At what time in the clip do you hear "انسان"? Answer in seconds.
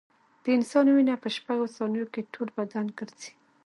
0.57-0.85